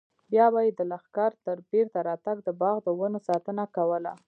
[0.31, 4.13] بیا به یې د لښکر تر بېرته راتګ د باغ د ونو ساتنه کوله.